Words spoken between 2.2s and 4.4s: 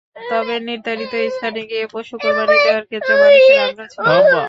কোরবানি দেওয়ার ক্ষেত্রে মানুষের আগ্রহ ছিল কম।